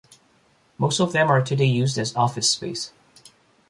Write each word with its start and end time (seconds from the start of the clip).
Most 0.79 0.99
of 0.99 1.13
them 1.13 1.29
are 1.29 1.43
today 1.43 1.65
used 1.65 1.99
as 1.99 2.15
office 2.15 2.49
space. 2.49 2.91